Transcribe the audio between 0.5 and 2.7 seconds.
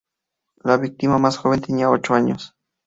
La víctima más joven tenía ocho años.